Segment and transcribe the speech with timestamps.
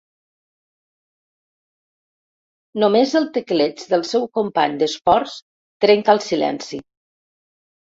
[2.85, 5.37] Només el tecleig del seu company d'esports
[5.89, 6.83] trenca el silenci.